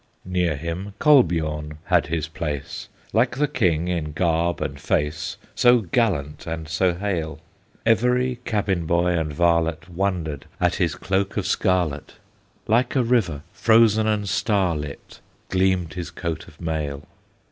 [0.25, 6.47] Near him Kolbiorn had his place, Like the King in garb and face, So gallant
[6.47, 7.39] and so hale;
[7.85, 12.13] Every cabin boy and varlet Wondered at his cloak of scarlet;
[12.65, 15.19] Like a river, frozen and star lit,
[15.49, 17.03] Gleamed his coat of mail.